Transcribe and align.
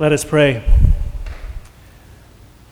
Let 0.00 0.12
us 0.12 0.24
pray. 0.24 0.64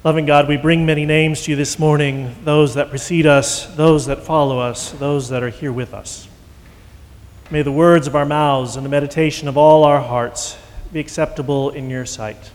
Loving 0.03 0.25
God, 0.25 0.49
we 0.49 0.57
bring 0.57 0.87
many 0.87 1.05
names 1.05 1.43
to 1.43 1.51
you 1.51 1.59
this 1.59 1.79
morning 1.79 2.35
those 2.43 2.73
that 2.77 2.89
precede 2.89 3.27
us, 3.27 3.67
those 3.77 4.07
that 4.07 4.23
follow 4.23 4.59
us, 4.59 4.93
those 4.93 5.29
that 5.29 5.43
are 5.43 5.51
here 5.51 5.71
with 5.71 5.93
us. 5.93 6.27
May 7.51 7.61
the 7.61 7.71
words 7.71 8.07
of 8.07 8.17
our 8.17 8.25
mouths 8.25 8.77
and 8.77 8.87
the 8.87 8.89
meditation 8.89 9.47
of 9.47 9.59
all 9.59 9.85
our 9.85 10.01
hearts 10.01 10.57
be 10.91 11.01
acceptable 11.01 11.69
in 11.69 11.91
your 11.91 12.07
sight. 12.07 12.51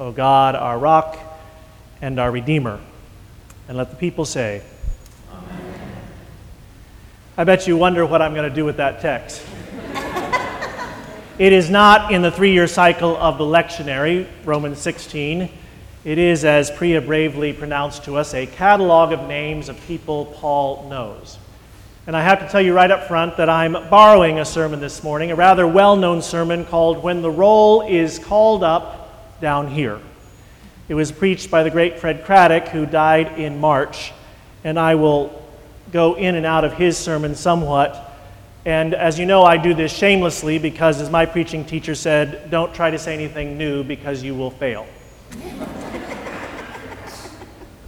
O 0.00 0.12
God, 0.12 0.54
our 0.54 0.78
rock 0.78 1.18
and 2.00 2.18
our 2.18 2.30
Redeemer. 2.30 2.80
And 3.68 3.76
let 3.76 3.90
the 3.90 3.96
people 3.96 4.24
say, 4.24 4.62
Amen. 5.30 5.90
I 7.36 7.44
bet 7.44 7.66
you 7.66 7.76
wonder 7.76 8.06
what 8.06 8.22
I'm 8.22 8.32
going 8.32 8.48
to 8.48 8.54
do 8.54 8.64
with 8.64 8.78
that 8.78 9.02
text. 9.02 9.44
It 11.36 11.52
is 11.52 11.68
not 11.68 12.12
in 12.12 12.22
the 12.22 12.30
three 12.30 12.52
year 12.52 12.68
cycle 12.68 13.16
of 13.16 13.38
the 13.38 13.44
lectionary, 13.44 14.28
Romans 14.44 14.78
16. 14.78 15.50
It 16.04 16.18
is, 16.18 16.44
as 16.44 16.70
Priya 16.70 17.00
bravely 17.00 17.52
pronounced 17.52 18.04
to 18.04 18.16
us, 18.18 18.34
a 18.34 18.46
catalog 18.46 19.10
of 19.10 19.26
names 19.26 19.68
of 19.68 19.80
people 19.88 20.26
Paul 20.26 20.88
knows. 20.88 21.38
And 22.06 22.16
I 22.16 22.22
have 22.22 22.38
to 22.38 22.48
tell 22.48 22.60
you 22.60 22.72
right 22.72 22.90
up 22.90 23.08
front 23.08 23.36
that 23.38 23.50
I'm 23.50 23.72
borrowing 23.72 24.38
a 24.38 24.44
sermon 24.44 24.78
this 24.78 25.02
morning, 25.02 25.32
a 25.32 25.34
rather 25.34 25.66
well 25.66 25.96
known 25.96 26.22
sermon 26.22 26.64
called 26.66 27.02
When 27.02 27.20
the 27.20 27.32
Roll 27.32 27.80
is 27.80 28.20
Called 28.20 28.62
Up 28.62 29.40
Down 29.40 29.66
Here. 29.66 29.98
It 30.86 30.94
was 30.94 31.10
preached 31.10 31.50
by 31.50 31.64
the 31.64 31.70
great 31.70 31.98
Fred 31.98 32.24
Craddock, 32.24 32.68
who 32.68 32.86
died 32.86 33.40
in 33.40 33.58
March, 33.58 34.12
and 34.62 34.78
I 34.78 34.94
will 34.94 35.42
go 35.90 36.14
in 36.14 36.36
and 36.36 36.46
out 36.46 36.62
of 36.62 36.74
his 36.74 36.96
sermon 36.96 37.34
somewhat 37.34 38.03
and 38.66 38.94
as 38.94 39.18
you 39.18 39.26
know, 39.26 39.42
I 39.42 39.58
do 39.58 39.74
this 39.74 39.92
shamelessly 39.92 40.58
because, 40.58 41.00
as 41.02 41.10
my 41.10 41.26
preaching 41.26 41.66
teacher 41.66 41.94
said, 41.94 42.50
don't 42.50 42.74
try 42.74 42.90
to 42.90 42.98
say 42.98 43.12
anything 43.12 43.58
new 43.58 43.84
because 43.84 44.22
you 44.22 44.34
will 44.34 44.50
fail. 44.50 44.86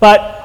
but 0.00 0.42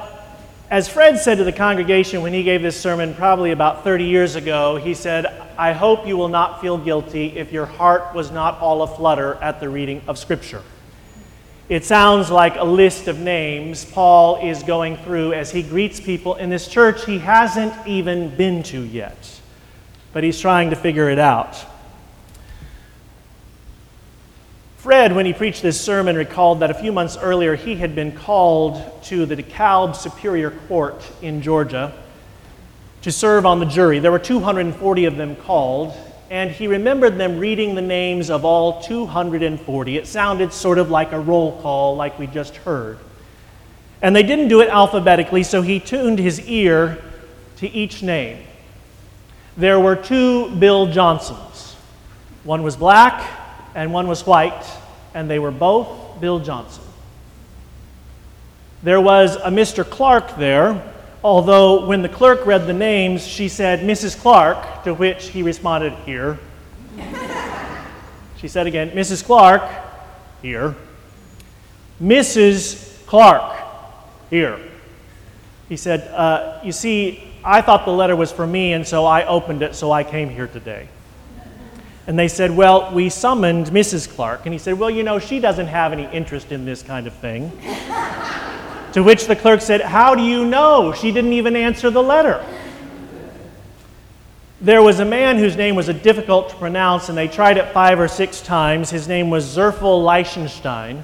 as 0.70 0.88
Fred 0.88 1.18
said 1.18 1.36
to 1.36 1.44
the 1.44 1.52
congregation 1.52 2.22
when 2.22 2.32
he 2.32 2.42
gave 2.42 2.62
this 2.62 2.80
sermon 2.80 3.12
probably 3.14 3.50
about 3.50 3.84
30 3.84 4.04
years 4.04 4.34
ago, 4.34 4.76
he 4.76 4.94
said, 4.94 5.26
I 5.58 5.74
hope 5.74 6.06
you 6.06 6.16
will 6.16 6.30
not 6.30 6.62
feel 6.62 6.78
guilty 6.78 7.36
if 7.36 7.52
your 7.52 7.66
heart 7.66 8.14
was 8.14 8.30
not 8.30 8.58
all 8.58 8.82
aflutter 8.82 9.34
at 9.34 9.60
the 9.60 9.68
reading 9.68 10.00
of 10.08 10.16
Scripture. 10.16 10.62
It 11.68 11.84
sounds 11.84 12.30
like 12.30 12.56
a 12.56 12.64
list 12.64 13.06
of 13.06 13.18
names 13.18 13.84
Paul 13.84 14.36
is 14.42 14.62
going 14.62 14.96
through 14.96 15.34
as 15.34 15.50
he 15.50 15.62
greets 15.62 16.00
people 16.00 16.36
in 16.36 16.48
this 16.48 16.66
church 16.68 17.04
he 17.04 17.18
hasn't 17.18 17.74
even 17.86 18.34
been 18.34 18.62
to 18.64 18.80
yet 18.80 19.41
but 20.12 20.24
he's 20.24 20.40
trying 20.40 20.70
to 20.70 20.76
figure 20.76 21.08
it 21.08 21.18
out. 21.18 21.64
Fred, 24.82 25.14
when 25.14 25.26
he 25.26 25.32
preached 25.32 25.62
this 25.62 25.80
sermon, 25.80 26.16
recalled 26.16 26.60
that 26.60 26.70
a 26.70 26.74
few 26.74 26.92
months 26.92 27.16
earlier 27.16 27.54
he 27.54 27.76
had 27.76 27.94
been 27.94 28.10
called 28.10 28.82
to 29.04 29.24
the 29.26 29.36
DeKalb 29.36 29.94
Superior 29.94 30.50
Court 30.50 31.00
in 31.22 31.40
Georgia 31.40 31.96
to 33.02 33.12
serve 33.12 33.46
on 33.46 33.60
the 33.60 33.66
jury. 33.66 34.00
There 34.00 34.10
were 34.10 34.18
240 34.18 35.04
of 35.04 35.16
them 35.16 35.36
called, 35.36 35.94
and 36.30 36.50
he 36.50 36.66
remembered 36.66 37.16
them 37.16 37.38
reading 37.38 37.76
the 37.76 37.82
names 37.82 38.28
of 38.28 38.44
all 38.44 38.82
240. 38.82 39.96
It 39.96 40.06
sounded 40.08 40.52
sort 40.52 40.78
of 40.78 40.90
like 40.90 41.12
a 41.12 41.20
roll 41.20 41.60
call, 41.62 41.94
like 41.94 42.18
we 42.18 42.26
just 42.26 42.56
heard. 42.56 42.98
And 44.02 44.16
they 44.16 44.24
didn't 44.24 44.48
do 44.48 44.62
it 44.62 44.68
alphabetically, 44.68 45.44
so 45.44 45.62
he 45.62 45.78
tuned 45.78 46.18
his 46.18 46.40
ear 46.48 47.00
to 47.58 47.68
each 47.70 48.02
name 48.02 48.44
there 49.56 49.78
were 49.78 49.96
two 49.96 50.50
Bill 50.56 50.86
Johnsons. 50.86 51.76
One 52.44 52.62
was 52.62 52.76
black 52.76 53.28
and 53.74 53.92
one 53.92 54.06
was 54.06 54.26
white, 54.26 54.64
and 55.14 55.28
they 55.30 55.38
were 55.38 55.50
both 55.50 56.20
Bill 56.20 56.40
Johnson. 56.40 56.84
There 58.82 59.00
was 59.00 59.36
a 59.36 59.50
Mr. 59.50 59.88
Clark 59.88 60.36
there, 60.36 60.82
although 61.22 61.86
when 61.86 62.02
the 62.02 62.08
clerk 62.08 62.46
read 62.46 62.66
the 62.66 62.72
names, 62.72 63.26
she 63.26 63.48
said, 63.48 63.80
Mrs. 63.80 64.18
Clark, 64.18 64.84
to 64.84 64.94
which 64.94 65.28
he 65.28 65.42
responded, 65.42 65.92
Here. 66.04 66.38
she 68.36 68.48
said 68.48 68.66
again, 68.66 68.90
Mrs. 68.90 69.24
Clark, 69.24 69.62
here. 70.42 70.74
Mrs. 72.02 73.06
Clark, 73.06 73.56
here. 74.30 74.58
He 75.68 75.76
said, 75.76 76.08
uh, 76.08 76.60
You 76.64 76.72
see, 76.72 77.31
I 77.44 77.60
thought 77.60 77.84
the 77.84 77.92
letter 77.92 78.14
was 78.14 78.30
for 78.30 78.46
me, 78.46 78.72
and 78.72 78.86
so 78.86 79.04
I 79.04 79.26
opened 79.26 79.62
it, 79.62 79.74
so 79.74 79.90
I 79.90 80.04
came 80.04 80.30
here 80.30 80.46
today. 80.46 80.88
And 82.06 82.18
they 82.18 82.28
said, 82.28 82.50
Well, 82.50 82.92
we 82.92 83.08
summoned 83.08 83.66
Mrs. 83.66 84.08
Clark. 84.08 84.42
And 84.44 84.52
he 84.52 84.58
said, 84.58 84.78
Well, 84.78 84.90
you 84.90 85.02
know, 85.02 85.18
she 85.18 85.40
doesn't 85.40 85.68
have 85.68 85.92
any 85.92 86.04
interest 86.06 86.52
in 86.52 86.64
this 86.64 86.82
kind 86.82 87.06
of 87.06 87.14
thing. 87.14 87.50
to 88.92 89.02
which 89.02 89.26
the 89.26 89.36
clerk 89.36 89.60
said, 89.60 89.80
How 89.80 90.14
do 90.14 90.22
you 90.22 90.44
know? 90.44 90.92
She 90.92 91.12
didn't 91.12 91.32
even 91.32 91.56
answer 91.56 91.90
the 91.90 92.02
letter. 92.02 92.44
There 94.60 94.82
was 94.82 95.00
a 95.00 95.04
man 95.04 95.38
whose 95.38 95.56
name 95.56 95.74
was 95.74 95.88
difficult 95.88 96.50
to 96.50 96.56
pronounce, 96.56 97.08
and 97.08 97.18
they 97.18 97.26
tried 97.26 97.56
it 97.56 97.72
five 97.72 97.98
or 97.98 98.06
six 98.06 98.40
times. 98.40 98.90
His 98.90 99.08
name 99.08 99.28
was 99.28 99.44
Zerfel 99.44 100.04
Leichenstein. 100.04 101.02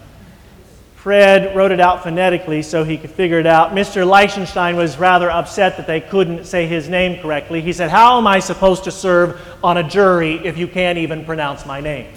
Fred 0.98 1.54
wrote 1.54 1.70
it 1.70 1.78
out 1.78 2.02
phonetically 2.02 2.60
so 2.60 2.82
he 2.82 2.98
could 2.98 3.10
figure 3.10 3.38
it 3.38 3.46
out. 3.46 3.70
Mr. 3.70 4.04
Leichenstein 4.04 4.74
was 4.74 4.98
rather 4.98 5.30
upset 5.30 5.76
that 5.76 5.86
they 5.86 6.00
couldn't 6.00 6.44
say 6.44 6.66
his 6.66 6.88
name 6.88 7.22
correctly. 7.22 7.60
He 7.60 7.72
said, 7.72 7.88
How 7.88 8.18
am 8.18 8.26
I 8.26 8.40
supposed 8.40 8.82
to 8.82 8.90
serve 8.90 9.40
on 9.62 9.76
a 9.76 9.88
jury 9.88 10.44
if 10.44 10.58
you 10.58 10.66
can't 10.66 10.98
even 10.98 11.24
pronounce 11.24 11.64
my 11.64 11.80
name? 11.80 12.12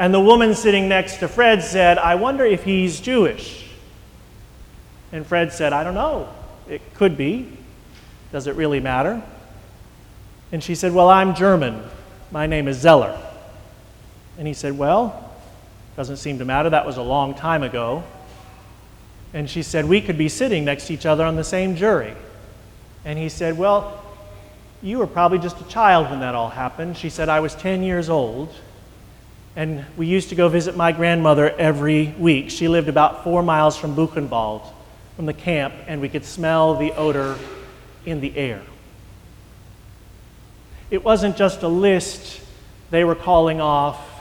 And 0.00 0.12
the 0.12 0.20
woman 0.20 0.56
sitting 0.56 0.88
next 0.88 1.18
to 1.18 1.28
Fred 1.28 1.62
said, 1.62 1.96
I 1.96 2.16
wonder 2.16 2.44
if 2.44 2.64
he's 2.64 2.98
Jewish. 2.98 3.70
And 5.12 5.24
Fred 5.24 5.52
said, 5.52 5.72
I 5.72 5.84
don't 5.84 5.94
know. 5.94 6.28
It 6.68 6.82
could 6.94 7.16
be. 7.16 7.56
Does 8.32 8.48
it 8.48 8.56
really 8.56 8.80
matter? 8.80 9.22
And 10.50 10.60
she 10.60 10.74
said, 10.74 10.92
Well, 10.92 11.08
I'm 11.08 11.36
German. 11.36 11.84
My 12.32 12.48
name 12.48 12.66
is 12.66 12.78
Zeller. 12.78 13.16
And 14.38 14.48
he 14.48 14.54
said, 14.54 14.76
Well, 14.76 15.25
doesn't 15.96 16.18
seem 16.18 16.38
to 16.38 16.44
matter. 16.44 16.70
That 16.70 16.86
was 16.86 16.98
a 16.98 17.02
long 17.02 17.34
time 17.34 17.62
ago. 17.62 18.04
And 19.32 19.48
she 19.48 19.62
said, 19.62 19.86
We 19.86 20.00
could 20.00 20.18
be 20.18 20.28
sitting 20.28 20.64
next 20.64 20.86
to 20.86 20.94
each 20.94 21.06
other 21.06 21.24
on 21.24 21.36
the 21.36 21.44
same 21.44 21.74
jury. 21.74 22.14
And 23.04 23.18
he 23.18 23.28
said, 23.28 23.56
Well, 23.56 24.02
you 24.82 24.98
were 24.98 25.06
probably 25.06 25.38
just 25.38 25.60
a 25.60 25.64
child 25.64 26.10
when 26.10 26.20
that 26.20 26.34
all 26.34 26.50
happened. 26.50 26.96
She 26.96 27.08
said, 27.08 27.28
I 27.28 27.40
was 27.40 27.54
10 27.54 27.82
years 27.82 28.08
old. 28.08 28.54
And 29.56 29.86
we 29.96 30.06
used 30.06 30.28
to 30.28 30.34
go 30.34 30.50
visit 30.50 30.76
my 30.76 30.92
grandmother 30.92 31.50
every 31.50 32.14
week. 32.18 32.50
She 32.50 32.68
lived 32.68 32.88
about 32.88 33.24
four 33.24 33.42
miles 33.42 33.74
from 33.74 33.96
Buchenwald, 33.96 34.70
from 35.16 35.24
the 35.24 35.32
camp, 35.32 35.74
and 35.86 36.02
we 36.02 36.10
could 36.10 36.26
smell 36.26 36.74
the 36.74 36.92
odor 36.92 37.38
in 38.04 38.20
the 38.20 38.36
air. 38.36 38.60
It 40.90 41.02
wasn't 41.02 41.38
just 41.38 41.62
a 41.62 41.68
list 41.68 42.40
they 42.90 43.02
were 43.02 43.14
calling 43.14 43.60
off 43.62 44.15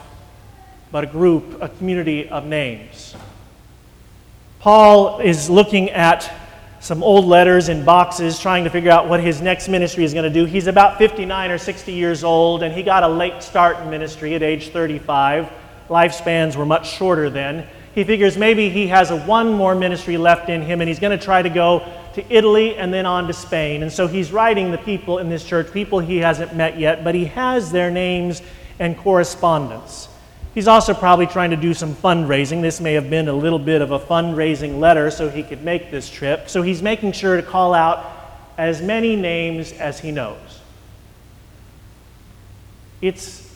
but 0.92 1.04
a 1.04 1.08
group, 1.08 1.62
a 1.62 1.70
community 1.70 2.30
of 2.30 2.46
names. 2.46 3.16
Paul 4.60 5.20
is 5.20 5.50
looking 5.50 5.90
at 5.92 6.32
some 6.80 7.02
old 7.02 7.26
letters 7.26 7.70
in 7.70 7.84
boxes, 7.84 8.40
trying 8.40 8.64
to 8.64 8.70
figure 8.70 8.92
out 8.92 9.10
what 9.10 9.20
his 9.20 9.42
next 9.42 9.68
ministry 9.68 10.04
is 10.04 10.14
going 10.14 10.24
to 10.24 10.30
do. 10.30 10.46
He's 10.46 10.68
about 10.68 10.98
59 11.00 11.52
or 11.52 11.58
60 11.58 11.92
years 11.92 12.24
old, 12.24 12.62
and 12.62 12.74
he 12.74 12.84
got 12.84 13.04
a 13.04 13.08
late 13.08 13.42
start 13.42 13.80
in 13.80 13.90
ministry 13.90 14.36
at 14.36 14.44
age 14.44 14.70
35. 14.70 15.52
Lifespans 15.90 16.56
were 16.56 16.66
much 16.66 16.92
shorter 16.92 17.30
then. 17.30 17.68
He 17.96 18.04
figures 18.04 18.38
maybe 18.38 18.70
he 18.70 18.88
has 18.88 19.10
a 19.10 19.18
one 19.18 19.54
more 19.54 19.74
ministry 19.74 20.18
left 20.18 20.50
in 20.50 20.62
him, 20.62 20.82
and 20.82 20.88
he's 20.88 21.00
going 21.00 21.18
to 21.18 21.24
try 21.24 21.42
to 21.42 21.50
go 21.50 21.80
to 22.14 22.34
Italy 22.34 22.76
and 22.76 22.94
then 22.94 23.06
on 23.06 23.28
to 23.28 23.34
Spain. 23.34 23.84
And 23.84 23.92
so 23.92 24.06
he's 24.06 24.32
writing 24.32 24.72
the 24.72 24.78
people 24.78 25.18
in 25.18 25.30
this 25.30 25.44
church, 25.44 25.72
people 25.72 26.00
he 26.00 26.18
hasn't 26.18 26.56
met 26.56 26.80
yet, 26.80 27.04
but 27.04 27.16
he 27.16 27.26
has 27.26 27.72
their 27.72 27.90
names 27.90 28.42
and 28.80 28.98
correspondence. 28.98 30.08
He's 30.56 30.70
also 30.70 30.94
probably 30.94 31.28
trying 31.28 31.50
to 31.50 31.58
do 31.58 31.74
some 31.74 31.94
fundraising. 31.94 32.62
This 32.62 32.80
may 32.80 32.94
have 32.94 33.10
been 33.10 33.28
a 33.28 33.34
little 33.34 33.60
bit 33.60 33.82
of 33.82 33.92
a 33.92 34.00
fundraising 34.00 34.80
letter 34.80 35.12
so 35.12 35.30
he 35.30 35.44
could 35.44 35.64
make 35.64 35.92
this 35.92 36.10
trip. 36.10 36.50
So 36.50 36.62
he's 36.62 36.82
making 36.82 37.12
sure 37.12 37.36
to 37.36 37.44
call 37.44 37.74
out 37.74 38.10
as 38.58 38.82
many 38.82 39.18
names 39.18 39.74
as 39.74 40.00
he 40.00 40.12
knows. 40.12 40.62
It's 43.02 43.54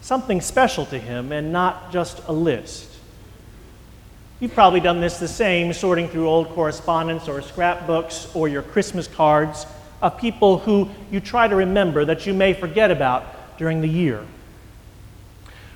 something 0.00 0.40
special 0.40 0.86
to 0.86 0.98
him 0.98 1.30
and 1.30 1.52
not 1.52 1.92
just 1.92 2.22
a 2.26 2.32
list. 2.32 2.88
You've 4.40 4.54
probably 4.54 4.80
done 4.80 5.02
this 5.02 5.18
the 5.18 5.28
same, 5.28 5.74
sorting 5.74 6.08
through 6.08 6.26
old 6.26 6.48
correspondence 6.48 7.28
or 7.28 7.42
scrapbooks 7.42 8.34
or 8.34 8.48
your 8.48 8.62
Christmas 8.62 9.06
cards 9.06 9.66
of 10.00 10.16
people 10.16 10.58
who 10.58 10.88
you 11.10 11.20
try 11.20 11.48
to 11.48 11.54
remember 11.54 12.06
that 12.06 12.26
you 12.26 12.32
may 12.32 12.54
forget 12.54 12.90
about 12.90 13.58
during 13.58 13.82
the 13.82 13.88
year. 13.88 14.26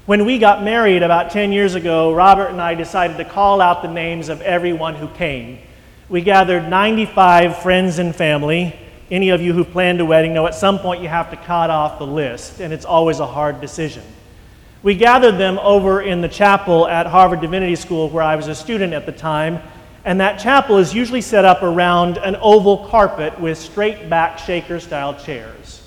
When 0.08 0.24
we 0.24 0.38
got 0.38 0.62
married 0.62 1.02
about 1.02 1.32
10 1.32 1.52
years 1.52 1.74
ago, 1.74 2.14
Robert 2.14 2.46
and 2.46 2.62
I 2.62 2.74
decided 2.74 3.18
to 3.18 3.26
call 3.26 3.60
out 3.60 3.82
the 3.82 3.92
names 3.92 4.30
of 4.30 4.40
everyone 4.40 4.94
who 4.94 5.06
came. 5.06 5.58
We 6.08 6.22
gathered 6.22 6.66
95 6.66 7.58
friends 7.58 7.98
and 7.98 8.16
family. 8.16 8.74
Any 9.10 9.28
of 9.28 9.42
you 9.42 9.52
who 9.52 9.64
planned 9.64 10.00
a 10.00 10.06
wedding 10.06 10.32
know 10.32 10.46
at 10.46 10.54
some 10.54 10.78
point 10.78 11.02
you 11.02 11.08
have 11.08 11.28
to 11.32 11.36
cut 11.36 11.68
off 11.68 11.98
the 11.98 12.06
list, 12.06 12.60
and 12.60 12.72
it's 12.72 12.86
always 12.86 13.20
a 13.20 13.26
hard 13.26 13.60
decision. 13.60 14.02
We 14.82 14.94
gathered 14.94 15.36
them 15.36 15.58
over 15.58 16.00
in 16.00 16.22
the 16.22 16.28
chapel 16.28 16.88
at 16.88 17.06
Harvard 17.06 17.42
Divinity 17.42 17.76
School, 17.76 18.08
where 18.08 18.24
I 18.24 18.34
was 18.34 18.48
a 18.48 18.54
student 18.54 18.94
at 18.94 19.04
the 19.04 19.12
time, 19.12 19.60
and 20.06 20.18
that 20.22 20.40
chapel 20.40 20.78
is 20.78 20.94
usually 20.94 21.20
set 21.20 21.44
up 21.44 21.62
around 21.62 22.16
an 22.16 22.36
oval 22.36 22.88
carpet 22.88 23.38
with 23.38 23.58
straight 23.58 24.08
back 24.08 24.38
shaker 24.38 24.80
style 24.80 25.20
chairs. 25.20 25.82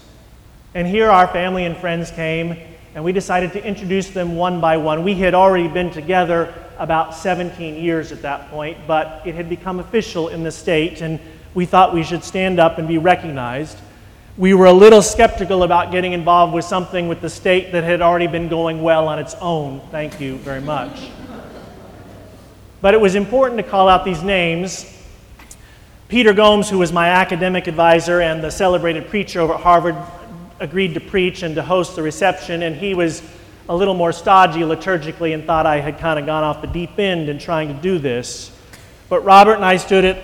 And 0.75 0.87
here 0.87 1.09
our 1.09 1.27
family 1.27 1.65
and 1.65 1.75
friends 1.75 2.11
came, 2.11 2.70
and 2.95 3.03
we 3.03 3.11
decided 3.11 3.53
to 3.53 3.65
introduce 3.65 4.09
them 4.09 4.35
one 4.35 4.59
by 4.61 4.77
one. 4.77 5.03
We 5.03 5.15
had 5.15 5.33
already 5.33 5.67
been 5.67 5.91
together 5.91 6.53
about 6.77 7.15
17 7.15 7.75
years 7.75 8.11
at 8.11 8.21
that 8.23 8.49
point, 8.49 8.77
but 8.87 9.21
it 9.25 9.35
had 9.35 9.49
become 9.49 9.79
official 9.79 10.29
in 10.29 10.43
the 10.43 10.51
state, 10.51 11.01
and 11.01 11.19
we 11.53 11.65
thought 11.65 11.93
we 11.93 12.03
should 12.03 12.23
stand 12.23 12.59
up 12.59 12.77
and 12.77 12.87
be 12.87 12.97
recognized 12.97 13.77
we 14.37 14.53
were 14.53 14.65
a 14.65 14.73
little 14.73 15.01
skeptical 15.01 15.63
about 15.63 15.91
getting 15.91 16.13
involved 16.13 16.53
with 16.53 16.63
something 16.63 17.07
with 17.07 17.21
the 17.21 17.29
state 17.29 17.73
that 17.73 17.83
had 17.83 18.01
already 18.01 18.27
been 18.27 18.47
going 18.47 18.81
well 18.81 19.07
on 19.07 19.19
its 19.19 19.35
own. 19.35 19.81
Thank 19.91 20.21
you 20.21 20.37
very 20.37 20.61
much. 20.61 21.09
But 22.81 22.93
it 22.93 23.01
was 23.01 23.15
important 23.15 23.57
to 23.57 23.63
call 23.63 23.89
out 23.89 24.05
these 24.05 24.23
names. 24.23 24.85
Peter 26.07 26.33
Gomes, 26.33 26.69
who 26.69 26.79
was 26.79 26.91
my 26.93 27.09
academic 27.09 27.67
advisor 27.67 28.21
and 28.21 28.43
the 28.43 28.49
celebrated 28.49 29.09
preacher 29.09 29.41
over 29.41 29.53
at 29.53 29.61
Harvard, 29.61 29.95
agreed 30.61 30.93
to 30.93 30.99
preach 31.01 31.41
and 31.43 31.55
to 31.55 31.63
host 31.63 31.95
the 31.95 32.03
reception, 32.03 32.61
and 32.61 32.75
he 32.75 32.93
was 32.93 33.21
a 33.67 33.75
little 33.75 33.95
more 33.95 34.13
stodgy 34.13 34.61
liturgically 34.61 35.33
and 35.33 35.43
thought 35.43 35.65
I 35.65 35.79
had 35.79 35.97
kind 35.97 36.19
of 36.19 36.25
gone 36.25 36.43
off 36.43 36.61
the 36.61 36.67
deep 36.67 36.97
end 36.99 37.29
in 37.29 37.39
trying 37.39 37.67
to 37.69 37.73
do 37.73 37.97
this. 37.97 38.55
But 39.09 39.21
Robert 39.25 39.55
and 39.55 39.65
I 39.65 39.77
stood 39.77 40.05
at 40.05 40.23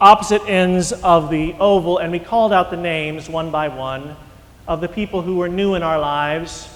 opposite 0.00 0.42
ends 0.48 0.92
of 0.92 1.30
the 1.30 1.52
oval, 1.60 1.98
and 1.98 2.10
we 2.10 2.18
called 2.18 2.52
out 2.52 2.70
the 2.70 2.76
names 2.76 3.28
one 3.28 3.50
by 3.50 3.68
one 3.68 4.16
of 4.66 4.80
the 4.80 4.88
people 4.88 5.20
who 5.20 5.36
were 5.36 5.48
new 5.48 5.74
in 5.74 5.82
our 5.82 5.98
lives, 5.98 6.68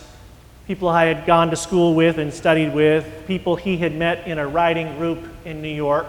people 0.66 0.88
I 0.88 1.06
had 1.06 1.24
gone 1.24 1.48
to 1.50 1.56
school 1.56 1.94
with 1.94 2.18
and 2.18 2.32
studied 2.32 2.74
with, 2.74 3.24
people 3.26 3.56
he 3.56 3.78
had 3.78 3.94
met 3.94 4.26
in 4.26 4.38
a 4.38 4.46
writing 4.46 4.94
group 4.98 5.18
in 5.46 5.62
New 5.62 5.74
York. 5.74 6.06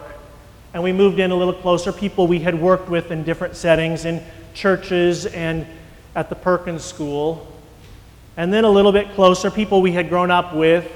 And 0.74 0.84
we 0.84 0.92
moved 0.92 1.20
in 1.20 1.32
a 1.32 1.36
little 1.36 1.54
closer, 1.54 1.94
people 1.94 2.28
we 2.28 2.40
had 2.40 2.60
worked 2.60 2.90
with 2.90 3.10
in 3.10 3.24
different 3.24 3.56
settings, 3.56 4.04
in 4.04 4.22
churches 4.54 5.26
and 5.28 5.66
at 6.16 6.30
the 6.30 6.36
Perkins 6.36 6.84
School. 6.84 7.48
And 8.38 8.54
then 8.54 8.64
a 8.64 8.70
little 8.70 8.92
bit 8.92 9.14
closer, 9.16 9.52
people 9.52 9.82
we 9.82 9.92
had 9.92 10.10
grown 10.10 10.32
up 10.32 10.54
with, 10.54 10.90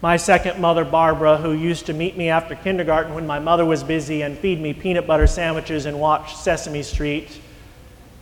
my 0.00 0.16
second 0.16 0.60
mother, 0.60 0.84
Barbara, 0.84 1.36
who 1.36 1.52
used 1.52 1.86
to 1.86 1.92
meet 1.92 2.16
me 2.16 2.28
after 2.28 2.56
kindergarten 2.56 3.14
when 3.14 3.26
my 3.26 3.38
mother 3.38 3.64
was 3.64 3.84
busy 3.84 4.22
and 4.22 4.36
feed 4.36 4.60
me 4.60 4.72
peanut 4.72 5.06
butter 5.06 5.28
sandwiches 5.28 5.86
and 5.86 5.98
watch 5.98 6.34
Sesame 6.34 6.82
Street. 6.82 7.40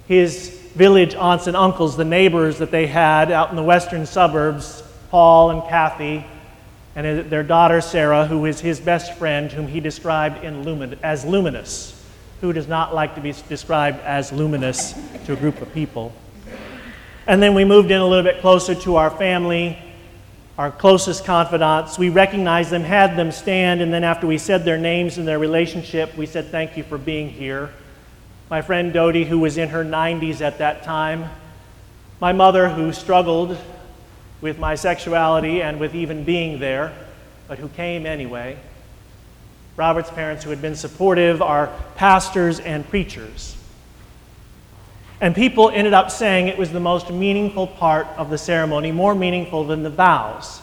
His 0.07 0.51
village 0.75 1.15
aunts 1.15 1.47
and 1.47 1.57
uncles, 1.57 1.97
the 1.97 2.05
neighbors 2.05 2.59
that 2.59 2.71
they 2.71 2.87
had 2.87 3.33
out 3.33 3.51
in 3.51 3.57
the 3.57 3.63
western 3.63 4.05
suburbs, 4.05 4.83
Paul 5.11 5.51
and 5.51 5.63
Kathy, 5.71 6.27
and 6.95 7.31
their 7.31 7.43
daughter 7.43 7.81
Sarah, 7.81 8.27
who 8.27 8.45
is 8.45 8.61
his 8.61 8.81
best 8.81 9.17
friend, 9.17 9.51
whom 9.51 9.67
he 9.67 9.81
described 9.81 10.45
in 10.45 10.65
lumin- 10.65 10.99
as 11.03 11.25
luminous. 11.25 12.00
Who 12.41 12.53
does 12.53 12.69
not 12.69 12.95
like 12.95 13.15
to 13.17 13.21
be 13.21 13.35
described 13.49 14.01
as 14.01 14.33
luminous 14.33 14.95
to 15.27 15.33
a 15.33 15.37
group 15.37 15.61
of 15.61 15.73
people? 15.75 16.13
And 17.27 17.43
then 17.43 17.55
we 17.55 17.65
moved 17.65 17.91
in 17.91 18.01
a 18.01 18.07
little 18.07 18.25
bit 18.25 18.41
closer 18.41 18.75
to 18.75 18.97
our 18.97 19.11
family 19.11 19.79
our 20.61 20.71
closest 20.71 21.25
confidants. 21.25 21.99
We 21.99 22.11
recognized 22.11 22.69
them, 22.69 22.83
had 22.83 23.17
them 23.17 23.33
stand, 23.33 23.81
and 23.81 23.91
then 23.91 24.05
after 24.05 24.27
we 24.27 24.37
said 24.37 24.63
their 24.63 24.77
names 24.77 25.17
and 25.17 25.27
their 25.27 25.39
relationship, 25.39 26.15
we 26.19 26.27
said, 26.27 26.49
Thank 26.49 26.77
you 26.77 26.83
for 26.83 26.99
being 26.99 27.31
here. 27.31 27.71
My 28.51 28.61
friend 28.61 28.93
Dodie, 28.93 29.25
who 29.25 29.39
was 29.39 29.57
in 29.57 29.71
her 29.71 29.83
90s 29.83 30.43
at 30.43 30.59
that 30.59 30.83
time. 30.83 31.31
My 32.21 32.35
mother, 32.35 32.69
who 32.69 32.93
struggled 32.93 33.57
with 34.43 34.59
my 34.59 34.75
sexuality 34.75 35.63
and 35.63 35.81
with 35.81 35.95
even 35.95 36.25
being 36.25 36.61
there, 36.61 36.93
but 37.49 37.59
who 37.59 37.71
came 37.71 38.05
anyway. 38.05 38.59
Robert's 39.81 40.11
parents, 40.11 40.45
who 40.45 40.51
had 40.51 40.61
been 40.61 40.75
supportive, 40.75 41.41
are 41.41 41.73
pastors 41.97 42.61
and 42.61 42.87
preachers. 42.91 43.57
And 45.23 45.35
people 45.35 45.71
ended 45.71 45.95
up 45.95 46.11
saying 46.11 46.49
it 46.49 46.59
was 46.59 46.71
the 46.71 46.81
most 46.81 47.11
meaningful 47.11 47.67
part 47.67 48.07
of 48.19 48.29
the 48.29 48.37
ceremony, 48.37 48.93
more 48.93 49.15
meaningful 49.15 49.65
than 49.65 49.83
the 49.83 49.89
vows. 49.89 50.61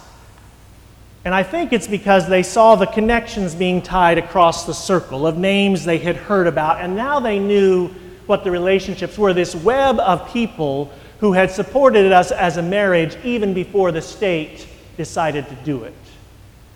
And 1.25 1.33
I 1.33 1.41
think 1.41 1.73
it's 1.73 1.87
because 1.87 2.29
they 2.29 2.43
saw 2.43 2.75
the 2.75 2.85
connections 2.85 3.55
being 3.55 3.81
tied 3.81 4.19
across 4.19 4.67
the 4.67 4.73
circle 4.75 5.25
of 5.25 5.35
names 5.35 5.83
they 5.83 5.97
had 5.97 6.15
heard 6.15 6.45
about, 6.45 6.79
and 6.79 6.95
now 6.95 7.19
they 7.19 7.39
knew 7.39 7.87
what 8.27 8.43
the 8.43 8.51
relationships 8.51 9.17
were 9.17 9.33
this 9.33 9.55
web 9.55 9.99
of 9.99 10.31
people 10.31 10.91
who 11.21 11.33
had 11.33 11.49
supported 11.49 12.11
us 12.11 12.29
as 12.29 12.57
a 12.57 12.61
marriage 12.61 13.17
even 13.23 13.55
before 13.55 13.91
the 13.91 14.01
state 14.03 14.67
decided 14.95 15.49
to 15.49 15.55
do 15.65 15.85
it, 15.85 15.95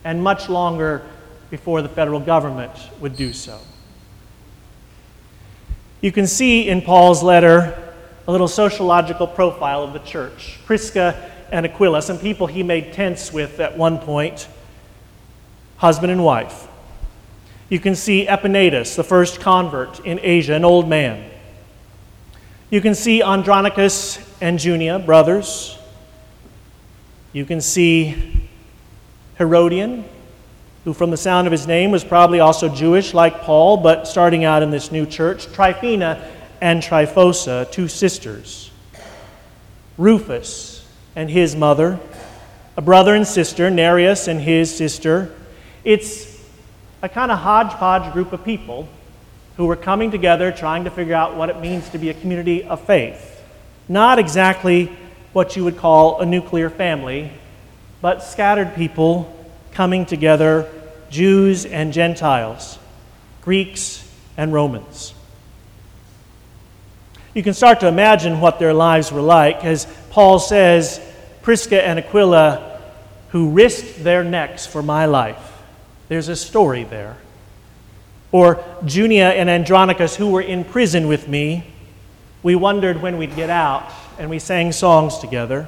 and 0.03 0.23
much 0.23 0.49
longer 0.49 1.03
before 1.51 1.83
the 1.83 1.89
federal 1.89 2.19
government 2.19 2.71
would 3.00 3.15
do 3.15 3.31
so. 3.31 3.59
You 6.00 6.12
can 6.12 6.25
see 6.25 6.68
in 6.68 6.81
Paul's 6.81 7.21
letter 7.21 7.94
a 8.27 8.31
little 8.31 8.48
sociological 8.48 9.27
profile 9.27 9.83
of 9.83 9.94
the 9.94 10.00
church. 10.00 10.57
Prisca 10.65 11.30
and 11.51 11.65
Aquila, 11.65 12.01
some 12.01 12.18
people 12.18 12.48
he 12.48 12.63
made 12.63 12.94
tents 12.94 13.31
with 13.31 13.59
at 13.59 13.77
one 13.77 14.00
point, 14.00 14.48
husband 15.77 16.12
and 16.12 16.24
wife. 16.24 16.68
You 17.69 17.80
can 17.80 17.95
see 17.95 18.25
Epaenetus, 18.25 18.95
the 18.95 19.03
first 19.03 19.39
convert 19.39 20.00
in 20.06 20.19
Asia, 20.24 20.56
an 20.56 20.65
old 20.65 20.88
man. 20.88 21.30
You 22.69 22.81
can 22.81 22.95
see 22.95 23.21
Andronicus 23.21 24.19
and 24.42 24.59
Junia, 24.59 24.98
brothers. 25.00 25.77
You 27.33 27.45
can 27.45 27.62
see 27.62 28.50
Herodion, 29.38 30.06
who, 30.83 30.94
from 30.94 31.12
the 31.12 31.18
sound 31.18 31.48
of 31.48 31.51
his 31.51 31.68
name, 31.68 31.92
was 31.92 32.04
probably 32.04 32.39
also 32.39 32.68
Jewish, 32.68 33.13
like 33.13 33.42
Paul, 33.42 33.78
but 33.78 34.07
starting 34.07 34.44
out 34.44 34.63
in 34.63 34.72
this 34.72 34.92
new 34.92 35.06
church. 35.06 35.45
Tryphena 35.54 36.28
and 36.60 36.81
Tryphosa, 36.81 37.72
two 37.72 37.88
sisters. 37.88 38.72
Rufus 39.98 40.88
and 41.16 41.30
his 41.30 41.56
mother. 41.56 42.00
A 42.78 42.81
brother 42.81 43.13
and 43.13 43.28
sister, 43.28 43.69
Nereus 43.69 44.28
and 44.28 44.42
his 44.42 44.75
sister. 44.75 45.33
It's 45.83 46.42
a 47.01 47.10
kind 47.10 47.31
of 47.31 47.39
hodgepodge 47.39 48.13
group 48.13 48.34
of 48.34 48.44
people 48.44 48.88
who 49.57 49.66
were 49.66 49.75
coming 49.75 50.10
together 50.10 50.51
trying 50.51 50.86
to 50.86 50.89
figure 50.89 51.13
out 51.13 51.36
what 51.36 51.50
it 51.50 51.60
means 51.60 51.89
to 51.89 51.98
be 51.98 52.10
a 52.10 52.13
community 52.13 52.63
of 52.63 52.81
faith. 52.81 53.44
Not 53.88 54.18
exactly 54.18 54.95
what 55.34 55.56
you 55.56 55.63
would 55.63 55.77
call 55.77 56.22
a 56.22 56.25
nuclear 56.25 56.69
family, 56.69 57.31
but 58.01 58.24
scattered 58.24 58.74
people 58.75 59.38
coming 59.73 60.06
together 60.06 60.69
Jews 61.09 61.65
and 61.65 61.91
Gentiles, 61.93 62.79
Greeks 63.41 64.07
and 64.38 64.53
Romans. 64.53 65.13
You 67.34 67.43
can 67.43 67.53
start 67.53 67.79
to 67.81 67.88
imagine 67.88 68.39
what 68.41 68.60
their 68.60 68.74
lives 68.74 69.12
were 69.12 69.22
like, 69.22 69.63
as 69.63 69.88
Paul 70.10 70.39
says, 70.39 71.00
Prisca 71.41 71.86
and 71.86 72.00
Aquila, 72.00 72.81
who 73.29 73.51
risked 73.51 74.03
their 74.03 74.24
necks 74.24 74.65
for 74.65 74.84
my 74.84 75.05
life. 75.05 75.62
There's 76.10 76.27
a 76.27 76.36
story 76.36 76.84
there. 76.84 77.17
Or 78.34 78.63
Junia 78.86 79.29
and 79.29 79.50
Andronicus, 79.50 80.15
who 80.15 80.29
were 80.31 80.41
in 80.41 80.65
prison 80.65 81.07
with 81.07 81.27
me. 81.27 81.65
We 82.43 82.55
wondered 82.55 83.01
when 83.01 83.17
we'd 83.17 83.36
get 83.36 83.50
out, 83.50 83.89
and 84.19 84.29
we 84.29 84.39
sang 84.39 84.72
songs 84.74 85.17
together. 85.19 85.67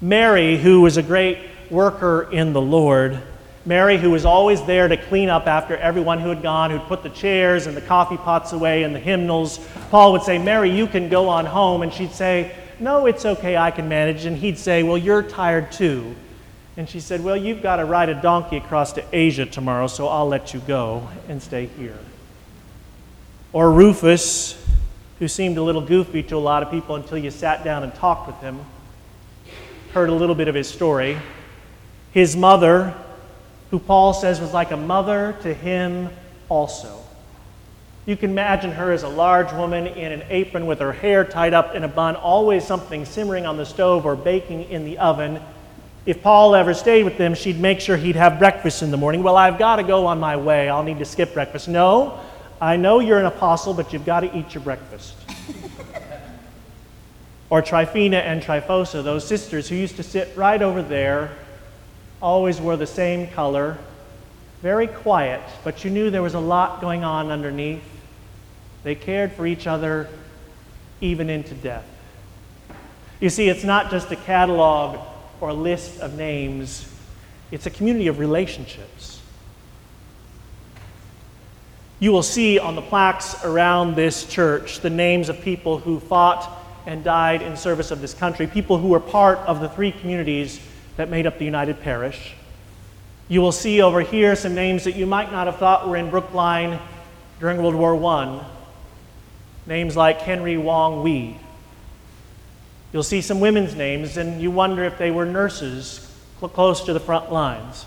Mary, 0.00 0.58
who 0.58 0.82
was 0.82 0.98
a 0.98 1.02
great 1.02 1.38
worker 1.70 2.28
in 2.30 2.52
the 2.52 2.60
Lord. 2.60 3.20
Mary, 3.66 3.98
who 3.98 4.12
was 4.12 4.24
always 4.24 4.62
there 4.64 4.86
to 4.86 4.96
clean 4.96 5.28
up 5.28 5.48
after 5.48 5.76
everyone 5.76 6.20
who 6.20 6.28
had 6.28 6.40
gone, 6.40 6.70
who'd 6.70 6.82
put 6.82 7.02
the 7.02 7.10
chairs 7.10 7.66
and 7.66 7.76
the 7.76 7.80
coffee 7.80 8.16
pots 8.16 8.52
away 8.52 8.84
and 8.84 8.94
the 8.94 9.00
hymnals. 9.00 9.58
Paul 9.90 10.12
would 10.12 10.22
say, 10.22 10.38
Mary, 10.38 10.70
you 10.70 10.86
can 10.86 11.08
go 11.08 11.28
on 11.28 11.44
home. 11.44 11.82
And 11.82 11.92
she'd 11.92 12.12
say, 12.12 12.54
No, 12.78 13.06
it's 13.06 13.24
okay, 13.24 13.56
I 13.56 13.72
can 13.72 13.88
manage. 13.88 14.24
And 14.24 14.36
he'd 14.36 14.56
say, 14.56 14.84
Well, 14.84 14.96
you're 14.96 15.22
tired 15.22 15.72
too. 15.72 16.14
And 16.76 16.88
she 16.88 17.00
said, 17.00 17.24
Well, 17.24 17.36
you've 17.36 17.60
got 17.60 17.76
to 17.76 17.84
ride 17.84 18.08
a 18.08 18.20
donkey 18.22 18.58
across 18.58 18.92
to 18.92 19.04
Asia 19.12 19.46
tomorrow, 19.46 19.88
so 19.88 20.06
I'll 20.06 20.28
let 20.28 20.54
you 20.54 20.60
go 20.60 21.08
and 21.28 21.42
stay 21.42 21.66
here. 21.66 21.98
Or 23.52 23.72
Rufus, 23.72 24.62
who 25.18 25.26
seemed 25.26 25.56
a 25.56 25.62
little 25.62 25.80
goofy 25.80 26.22
to 26.24 26.36
a 26.36 26.38
lot 26.38 26.62
of 26.62 26.70
people 26.70 26.94
until 26.94 27.18
you 27.18 27.32
sat 27.32 27.64
down 27.64 27.82
and 27.82 27.92
talked 27.94 28.28
with 28.28 28.36
him, 28.40 28.60
heard 29.92 30.08
a 30.08 30.14
little 30.14 30.34
bit 30.34 30.46
of 30.46 30.54
his 30.54 30.68
story. 30.68 31.18
His 32.16 32.34
mother, 32.34 32.94
who 33.70 33.78
Paul 33.78 34.14
says 34.14 34.40
was 34.40 34.54
like 34.54 34.70
a 34.70 34.76
mother 34.78 35.36
to 35.42 35.52
him 35.52 36.08
also. 36.48 37.02
You 38.06 38.16
can 38.16 38.30
imagine 38.30 38.72
her 38.72 38.90
as 38.90 39.02
a 39.02 39.08
large 39.10 39.52
woman 39.52 39.86
in 39.86 40.12
an 40.12 40.22
apron 40.30 40.64
with 40.64 40.78
her 40.78 40.92
hair 40.92 41.26
tied 41.26 41.52
up 41.52 41.74
in 41.74 41.84
a 41.84 41.88
bun, 41.88 42.16
always 42.16 42.66
something 42.66 43.04
simmering 43.04 43.44
on 43.44 43.58
the 43.58 43.66
stove 43.66 44.06
or 44.06 44.16
baking 44.16 44.70
in 44.70 44.86
the 44.86 44.96
oven. 44.96 45.42
If 46.06 46.22
Paul 46.22 46.54
ever 46.54 46.72
stayed 46.72 47.04
with 47.04 47.18
them, 47.18 47.34
she'd 47.34 47.60
make 47.60 47.80
sure 47.80 47.98
he'd 47.98 48.16
have 48.16 48.38
breakfast 48.38 48.82
in 48.82 48.90
the 48.90 48.96
morning. 48.96 49.22
Well, 49.22 49.36
I've 49.36 49.58
got 49.58 49.76
to 49.76 49.82
go 49.82 50.06
on 50.06 50.18
my 50.18 50.38
way. 50.38 50.70
I'll 50.70 50.84
need 50.84 51.00
to 51.00 51.04
skip 51.04 51.34
breakfast. 51.34 51.68
No, 51.68 52.18
I 52.62 52.78
know 52.78 53.00
you're 53.00 53.18
an 53.18 53.26
apostle, 53.26 53.74
but 53.74 53.92
you've 53.92 54.06
got 54.06 54.20
to 54.20 54.34
eat 54.34 54.54
your 54.54 54.62
breakfast. 54.62 55.14
Or 57.48 57.62
Tryphena 57.62 58.16
and 58.16 58.42
Tryphosa, 58.42 59.04
those 59.04 59.24
sisters 59.24 59.68
who 59.68 59.76
used 59.76 59.94
to 59.98 60.02
sit 60.02 60.36
right 60.36 60.60
over 60.60 60.82
there, 60.82 61.30
always 62.20 62.60
wore 62.60 62.76
the 62.76 62.86
same 62.86 63.28
color, 63.28 63.78
very 64.62 64.86
quiet, 64.86 65.40
but 65.64 65.84
you 65.84 65.90
knew 65.90 66.10
there 66.10 66.22
was 66.22 66.34
a 66.34 66.40
lot 66.40 66.80
going 66.80 67.04
on 67.04 67.30
underneath. 67.30 67.82
They 68.82 68.94
cared 68.94 69.32
for 69.32 69.46
each 69.46 69.66
other 69.66 70.08
even 71.00 71.28
into 71.28 71.54
death. 71.54 71.86
You 73.20 73.30
see, 73.30 73.48
it's 73.48 73.64
not 73.64 73.90
just 73.90 74.10
a 74.10 74.16
catalog 74.16 74.98
or 75.40 75.50
a 75.50 75.54
list 75.54 76.00
of 76.00 76.14
names, 76.14 76.92
it's 77.50 77.66
a 77.66 77.70
community 77.70 78.08
of 78.08 78.18
relationships. 78.18 79.20
You 81.98 82.12
will 82.12 82.22
see 82.22 82.58
on 82.58 82.74
the 82.74 82.82
plaques 82.82 83.42
around 83.44 83.94
this 83.94 84.26
church 84.26 84.80
the 84.80 84.90
names 84.90 85.28
of 85.28 85.40
people 85.40 85.78
who 85.78 85.98
fought 85.98 86.50
and 86.84 87.02
died 87.02 87.42
in 87.42 87.56
service 87.56 87.90
of 87.90 88.00
this 88.00 88.12
country, 88.12 88.46
people 88.46 88.78
who 88.78 88.88
were 88.88 89.00
part 89.00 89.38
of 89.38 89.60
the 89.60 89.68
three 89.68 89.92
communities 89.92 90.60
that 90.96 91.08
made 91.08 91.26
up 91.26 91.38
the 91.38 91.44
United 91.44 91.80
Parish. 91.80 92.34
You 93.28 93.40
will 93.40 93.52
see 93.52 93.82
over 93.82 94.00
here 94.00 94.36
some 94.36 94.54
names 94.54 94.84
that 94.84 94.96
you 94.96 95.06
might 95.06 95.32
not 95.32 95.46
have 95.46 95.56
thought 95.56 95.88
were 95.88 95.96
in 95.96 96.10
Brookline 96.10 96.78
during 97.40 97.62
World 97.62 97.74
War 97.74 98.02
I. 98.04 98.44
Names 99.66 99.96
like 99.96 100.20
Henry 100.20 100.56
Wong 100.56 101.02
Wee. 101.02 101.38
You'll 102.92 103.02
see 103.02 103.20
some 103.20 103.40
women's 103.40 103.74
names, 103.74 104.16
and 104.16 104.40
you 104.40 104.50
wonder 104.50 104.84
if 104.84 104.96
they 104.96 105.10
were 105.10 105.26
nurses 105.26 106.12
close 106.40 106.84
to 106.84 106.92
the 106.92 107.00
front 107.00 107.32
lines, 107.32 107.84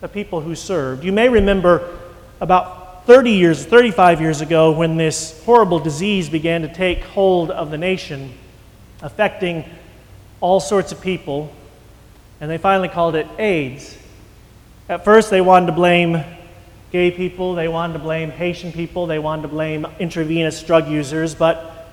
the 0.00 0.08
people 0.08 0.40
who 0.40 0.54
served. 0.54 1.04
You 1.04 1.12
may 1.12 1.28
remember 1.28 1.98
about 2.40 3.06
30 3.06 3.30
years, 3.30 3.64
35 3.64 4.20
years 4.20 4.40
ago, 4.40 4.72
when 4.72 4.96
this 4.96 5.42
horrible 5.44 5.78
disease 5.78 6.28
began 6.28 6.62
to 6.62 6.72
take 6.72 7.04
hold 7.04 7.50
of 7.50 7.70
the 7.70 7.78
nation, 7.78 8.32
affecting 9.02 9.64
all 10.40 10.58
sorts 10.60 10.92
of 10.92 11.00
people, 11.00 11.52
and 12.40 12.50
they 12.50 12.58
finally 12.58 12.88
called 12.88 13.14
it 13.14 13.26
AIDS. 13.38 13.96
At 14.88 15.04
first, 15.04 15.30
they 15.30 15.40
wanted 15.40 15.66
to 15.66 15.72
blame 15.72 16.22
gay 16.92 17.10
people, 17.10 17.54
they 17.54 17.68
wanted 17.68 17.94
to 17.94 17.98
blame 17.98 18.30
Haitian 18.30 18.72
people, 18.72 19.06
they 19.06 19.18
wanted 19.18 19.42
to 19.42 19.48
blame 19.48 19.86
intravenous 19.98 20.62
drug 20.62 20.88
users, 20.88 21.34
but 21.34 21.90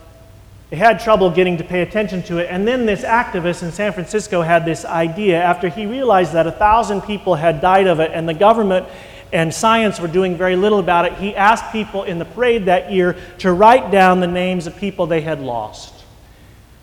they 0.70 0.78
had 0.78 1.00
trouble 1.00 1.30
getting 1.30 1.58
to 1.58 1.64
pay 1.64 1.82
attention 1.82 2.24
to 2.24 2.40
it. 2.40 2.48
And 2.50 2.68
then 2.68 2.86
this 2.86 3.04
activist 3.04 3.64
in 3.64 3.72
San 3.72 3.94
Francisco 3.94 4.42
had 4.42 4.66
this 4.66 4.86
idea 4.86 5.42
after 5.42 5.70
he 5.70 5.86
realized 5.86 6.34
that 6.34 6.48
a 6.48 6.52
thousand 6.52 7.02
people 7.02 7.36
had 7.36 7.62
died 7.62 7.88
of 7.88 8.00
it 8.00 8.12
and 8.12 8.28
the 8.28 8.34
government 8.34 8.88
and 9.32 9.54
science 9.54 10.00
were 10.00 10.08
doing 10.08 10.38
very 10.38 10.56
little 10.56 10.80
about 10.80 11.06
it. 11.06 11.14
He 11.14 11.36
asked 11.36 11.72
people 11.72 12.04
in 12.04 12.18
the 12.20 12.26
parade 12.26 12.66
that 12.66 12.92
year 12.92 13.16
to 13.40 13.52
write 13.52 13.92
down 13.92 14.20
the 14.20 14.28
names 14.28 14.68
of 14.68 14.76
people 14.78 15.06
they 15.06 15.22
had 15.22 15.42
lost. 15.42 15.93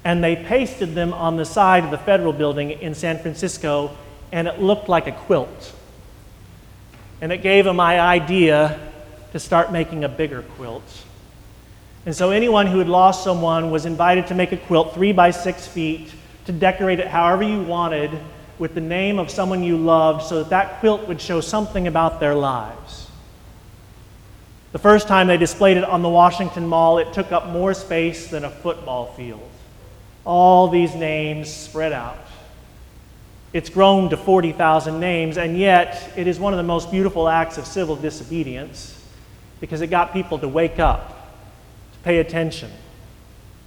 And 0.05 0.25
they 0.25 0.37
pasted 0.37 0.95
them 0.95 1.13
on 1.13 1.37
the 1.37 1.45
side 1.45 1.85
of 1.85 1.91
the 1.91 1.99
federal 1.99 2.33
building 2.33 2.71
in 2.71 2.95
San 2.95 3.19
Francisco, 3.19 3.97
and 4.33 4.49
it 4.49 4.61
looked 4.61 4.89
like 4.89 5.07
a 5.07 5.13
quilt. 5.13 5.75
And 7.21 7.33
it 7.33 7.43
gave 7.43 7.67
him 7.67 7.77
my 7.77 8.01
idea 8.01 8.81
to 9.33 9.39
start 9.39 9.73
making 9.73 10.05
a 10.05 10.09
bigger 10.09 10.43
quilt. 10.57 11.05
And 12.07 12.17
so 12.17 12.31
anyone 12.31 12.67
who 12.67 12.79
had 12.79 12.89
lost 12.89 13.23
someone 13.23 13.71
was 13.71 13.85
invited 13.85 14.27
to 14.29 14.35
make 14.35 14.53
a 14.53 14.57
quilt 14.57 14.95
three 14.95 15.13
by 15.13 15.31
six 15.31 15.67
feet 15.67 16.13
to 16.47 16.53
decorate 16.53 16.99
it 16.99 17.07
however 17.07 17.43
you 17.43 17.63
wanted 17.63 18.11
with 18.59 18.75
the 18.75 18.81
name 18.81 19.19
of 19.19 19.31
someone 19.31 19.63
you 19.63 19.77
loved 19.77 20.25
so 20.25 20.39
that 20.43 20.51
that 20.51 20.81
quilt 20.81 21.07
would 21.09 21.21
show 21.21 21.41
something 21.41 21.87
about 21.87 22.21
their 22.21 22.35
lives. 22.35 23.09
The 24.73 24.79
first 24.79 25.09
time 25.09 25.27
they 25.27 25.37
displayed 25.37 25.77
it 25.77 25.85
on 25.85 26.03
the 26.03 26.09
Washington 26.09 26.67
Mall, 26.67 26.99
it 26.99 27.13
took 27.13 27.33
up 27.33 27.49
more 27.49 27.75
space 27.75 28.29
than 28.29 28.45
a 28.45 28.51
football 28.51 29.13
field. 29.15 29.50
All 30.31 30.69
these 30.69 30.95
names 30.95 31.53
spread 31.53 31.93
out. 31.93 32.17
It's 33.53 33.69
grown 33.69 34.11
to 34.11 34.17
40,000 34.17 35.01
names, 35.01 35.37
and 35.37 35.59
yet 35.59 36.13
it 36.15 36.29
is 36.29 36.39
one 36.39 36.53
of 36.53 36.57
the 36.57 36.63
most 36.63 36.93
beautiful 36.93 37.29
acts 37.29 37.59
of 37.59 37.67
civil 37.67 37.97
disobedience 37.97 38.97
because 39.59 39.81
it 39.81 39.89
got 39.89 40.13
people 40.13 40.39
to 40.39 40.47
wake 40.47 40.79
up, 40.79 41.35
to 41.95 41.99
pay 42.05 42.19
attention, 42.19 42.71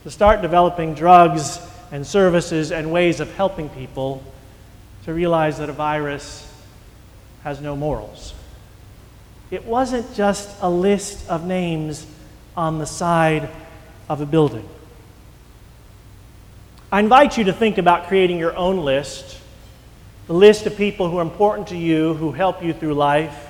to 0.04 0.10
start 0.10 0.42
developing 0.42 0.94
drugs 0.94 1.60
and 1.92 2.08
services 2.08 2.72
and 2.72 2.94
ways 2.94 3.20
of 3.20 3.36
helping 3.36 3.68
people 3.68 4.24
to 5.04 5.14
realize 5.14 5.58
that 5.58 5.68
a 5.68 5.74
virus 5.74 6.50
has 7.44 7.60
no 7.60 7.76
morals. 7.76 8.34
It 9.52 9.66
wasn't 9.66 10.16
just 10.16 10.50
a 10.62 10.70
list 10.70 11.28
of 11.28 11.46
names 11.46 12.08
on 12.56 12.80
the 12.80 12.86
side 12.86 13.50
of 14.08 14.22
a 14.22 14.26
building. 14.26 14.70
I 16.94 17.00
invite 17.00 17.40
you 17.40 17.46
to 17.46 17.54
think 17.54 17.80
about 17.80 18.06
creating 18.06 18.38
your 18.38 18.56
own 18.56 18.86
list 18.86 19.40
the 20.28 20.34
list 20.34 20.68
of 20.68 20.78
people 20.78 21.10
who 21.10 21.18
are 21.18 21.24
important 21.24 21.70
to 21.70 21.76
you, 21.76 22.14
who 22.14 22.32
help 22.32 22.64
you 22.64 22.72
through 22.72 22.94
life. 22.94 23.50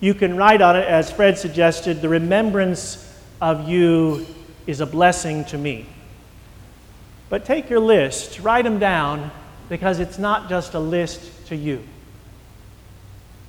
You 0.00 0.12
can 0.12 0.36
write 0.36 0.60
on 0.60 0.76
it, 0.76 0.86
as 0.86 1.10
Fred 1.10 1.38
suggested, 1.38 2.02
the 2.02 2.08
remembrance 2.08 3.08
of 3.40 3.68
you 3.68 4.26
is 4.66 4.80
a 4.80 4.86
blessing 4.86 5.44
to 5.46 5.56
me. 5.56 5.86
But 7.28 7.44
take 7.44 7.70
your 7.70 7.78
list, 7.78 8.40
write 8.40 8.64
them 8.64 8.80
down, 8.80 9.30
because 9.68 10.00
it's 10.00 10.18
not 10.18 10.48
just 10.48 10.74
a 10.74 10.80
list 10.80 11.46
to 11.46 11.56
you. 11.56 11.84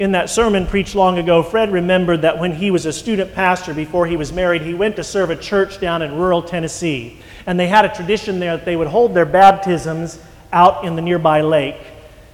In 0.01 0.13
that 0.13 0.31
sermon 0.31 0.65
preached 0.65 0.95
long 0.95 1.19
ago, 1.19 1.43
Fred 1.43 1.71
remembered 1.71 2.23
that 2.23 2.39
when 2.39 2.53
he 2.53 2.71
was 2.71 2.87
a 2.87 2.91
student 2.91 3.35
pastor 3.35 3.71
before 3.71 4.07
he 4.07 4.17
was 4.17 4.33
married, 4.33 4.63
he 4.63 4.73
went 4.73 4.95
to 4.95 5.03
serve 5.03 5.29
a 5.29 5.35
church 5.35 5.79
down 5.79 6.01
in 6.01 6.15
rural 6.15 6.41
Tennessee. 6.41 7.19
And 7.45 7.59
they 7.59 7.67
had 7.67 7.85
a 7.85 7.93
tradition 7.93 8.39
there 8.39 8.57
that 8.57 8.65
they 8.65 8.75
would 8.75 8.87
hold 8.87 9.13
their 9.13 9.27
baptisms 9.27 10.17
out 10.51 10.85
in 10.85 10.95
the 10.95 11.03
nearby 11.03 11.41
lake. 11.41 11.77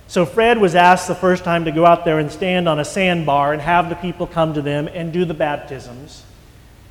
So 0.07 0.25
Fred 0.25 0.59
was 0.59 0.75
asked 0.75 1.09
the 1.09 1.13
first 1.13 1.43
time 1.43 1.65
to 1.65 1.73
go 1.73 1.85
out 1.85 2.05
there 2.05 2.19
and 2.19 2.31
stand 2.31 2.69
on 2.69 2.79
a 2.79 2.85
sandbar 2.85 3.51
and 3.51 3.61
have 3.61 3.89
the 3.89 3.95
people 3.95 4.27
come 4.27 4.53
to 4.53 4.61
them 4.61 4.87
and 4.87 5.11
do 5.11 5.25
the 5.25 5.33
baptisms. 5.33 6.23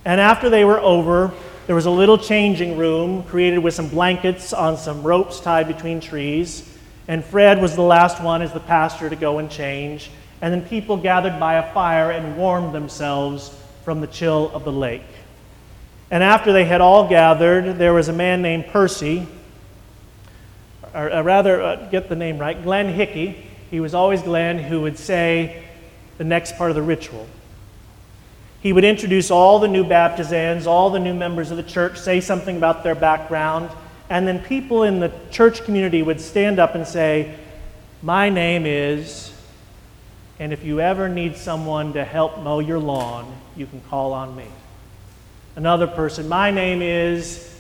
And 0.05 0.21
after 0.21 0.51
they 0.51 0.67
were 0.67 0.81
over, 0.81 1.33
there 1.67 1.75
was 1.75 1.87
a 1.87 1.91
little 1.91 2.19
changing 2.19 2.77
room 2.77 3.23
created 3.23 3.61
with 3.61 3.73
some 3.73 3.89
blankets 3.89 4.53
on 4.53 4.77
some 4.77 5.03
ropes 5.03 5.41
tied 5.41 5.69
between 5.69 6.01
trees. 6.01 6.71
And 7.09 7.25
Fred 7.25 7.63
was 7.63 7.77
the 7.77 7.81
last 7.81 8.23
one 8.23 8.43
as 8.43 8.53
the 8.53 8.61
pastor 8.61 9.09
to 9.09 9.17
go 9.17 9.39
and 9.39 9.51
change. 9.51 10.11
And 10.41 10.53
then 10.53 10.69
people 10.69 10.97
gathered 10.97 11.41
by 11.41 11.55
a 11.55 11.73
fire 11.73 12.11
and 12.11 12.37
warmed 12.37 12.75
themselves 12.75 13.57
from 13.85 14.01
the 14.01 14.07
chill 14.07 14.51
of 14.53 14.65
the 14.65 14.73
lake. 14.73 15.03
And 16.11 16.23
after 16.23 16.53
they 16.53 16.65
had 16.65 16.81
all 16.81 17.09
gathered, 17.09 17.79
there 17.79 17.95
was 17.95 18.09
a 18.09 18.13
man 18.13 18.43
named 18.43 18.67
Percy 18.67 19.27
or 20.97 21.13
uh, 21.13 21.23
rather, 21.23 21.61
uh, 21.61 21.89
get 21.91 22.09
the 22.09 22.17
name 22.17 22.39
right, 22.39 22.61
Glenn 22.63 22.89
Hickey. 22.89 23.37
He 23.71 23.81
was 23.81 23.95
always 23.95 24.23
Glenn 24.23 24.59
who 24.59 24.81
would 24.81 24.99
say 24.99 25.63
the 26.17 26.25
next 26.25 26.57
part 26.57 26.71
of 26.71 26.75
the 26.75 26.83
ritual. 26.83 27.27
He 28.63 28.73
would 28.73 28.85
introduce 28.85 29.31
all 29.31 29.59
the 29.59 29.69
new 29.69 29.85
baptizands, 29.85 30.67
all 30.67 30.89
the 30.89 30.99
new 30.99 31.13
members 31.13 31.51
of 31.51 31.59
the 31.59 31.63
church, 31.63 31.99
say 31.99 32.23
something 32.23 32.57
about 32.57 32.83
their 32.83 32.95
background, 32.95 33.71
and 34.09 34.27
then 34.27 34.41
people 34.41 34.85
in 34.85 34.99
the 34.99 35.13
church 35.31 35.65
community 35.65 36.03
would 36.03 36.21
stand 36.21 36.59
up 36.59 36.75
and 36.75 36.87
say, 36.87 37.35
My 38.01 38.31
name 38.31 38.65
is, 38.65 39.33
and 40.39 40.53
if 40.53 40.65
you 40.65 40.81
ever 40.81 41.09
need 41.09 41.37
someone 41.37 41.93
to 41.95 42.05
help 42.05 42.41
mow 42.41 42.59
your 42.59 42.79
lawn, 42.79 43.33
you 43.57 43.67
can 43.67 43.81
call 43.83 44.13
on 44.13 44.37
me. 44.37 44.47
Another 45.57 45.87
person, 45.87 46.29
My 46.29 46.51
name 46.51 46.83
is, 46.83 47.59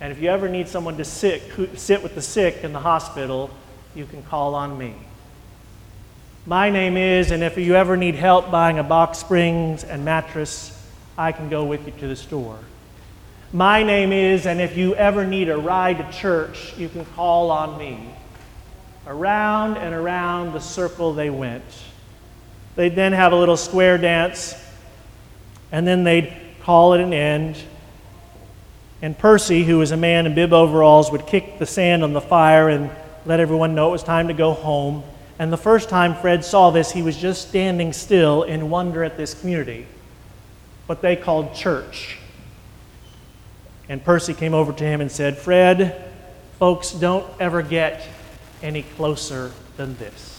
and 0.00 0.10
if 0.10 0.20
you 0.20 0.28
ever 0.28 0.48
need 0.48 0.66
someone 0.66 0.96
to 0.96 1.04
sit, 1.04 1.42
sit 1.76 2.02
with 2.02 2.16
the 2.16 2.22
sick 2.22 2.64
in 2.64 2.72
the 2.72 2.80
hospital, 2.80 3.50
you 3.94 4.04
can 4.04 4.22
call 4.24 4.56
on 4.56 4.76
me. 4.76 4.94
My 6.44 6.70
name 6.70 6.96
is, 6.96 7.30
and 7.30 7.44
if 7.44 7.56
you 7.56 7.76
ever 7.76 7.96
need 7.96 8.16
help 8.16 8.50
buying 8.50 8.80
a 8.80 8.82
box 8.82 9.18
springs 9.18 9.84
and 9.84 10.04
mattress, 10.04 10.76
I 11.16 11.30
can 11.30 11.48
go 11.48 11.64
with 11.64 11.86
you 11.86 11.92
to 12.00 12.08
the 12.08 12.16
store. 12.16 12.58
My 13.52 13.84
name 13.84 14.12
is, 14.12 14.46
and 14.46 14.60
if 14.60 14.76
you 14.76 14.96
ever 14.96 15.24
need 15.24 15.48
a 15.48 15.56
ride 15.56 15.98
to 15.98 16.18
church, 16.18 16.76
you 16.76 16.88
can 16.88 17.04
call 17.04 17.52
on 17.52 17.78
me. 17.78 18.12
Around 19.06 19.76
and 19.76 19.94
around 19.94 20.52
the 20.52 20.60
circle 20.60 21.12
they 21.12 21.30
went. 21.30 21.62
They'd 22.74 22.94
then 22.94 23.12
have 23.12 23.32
a 23.32 23.36
little 23.36 23.56
square 23.56 23.98
dance, 23.98 24.54
and 25.70 25.86
then 25.86 26.04
they'd 26.04 26.32
call 26.62 26.94
it 26.94 27.00
an 27.00 27.12
end. 27.12 27.56
And 29.02 29.18
Percy, 29.18 29.64
who 29.64 29.78
was 29.78 29.90
a 29.90 29.96
man 29.96 30.26
in 30.26 30.34
bib 30.34 30.52
overalls, 30.52 31.10
would 31.10 31.26
kick 31.26 31.58
the 31.58 31.66
sand 31.66 32.02
on 32.04 32.12
the 32.12 32.20
fire 32.20 32.68
and 32.68 32.90
let 33.26 33.40
everyone 33.40 33.74
know 33.74 33.88
it 33.88 33.92
was 33.92 34.02
time 34.02 34.28
to 34.28 34.34
go 34.34 34.52
home. 34.52 35.02
And 35.38 35.52
the 35.52 35.56
first 35.56 35.88
time 35.88 36.14
Fred 36.14 36.44
saw 36.44 36.70
this, 36.70 36.92
he 36.92 37.02
was 37.02 37.16
just 37.16 37.48
standing 37.48 37.92
still 37.92 38.44
in 38.44 38.70
wonder 38.70 39.02
at 39.02 39.16
this 39.16 39.34
community, 39.34 39.86
what 40.86 41.02
they 41.02 41.16
called 41.16 41.54
church. 41.54 42.18
And 43.88 44.04
Percy 44.04 44.34
came 44.34 44.54
over 44.54 44.72
to 44.72 44.84
him 44.84 45.00
and 45.00 45.10
said, 45.10 45.36
Fred, 45.36 46.10
folks 46.58 46.92
don't 46.92 47.26
ever 47.40 47.60
get 47.60 48.06
any 48.62 48.82
closer 48.82 49.50
than 49.76 49.96
this. 49.96 50.31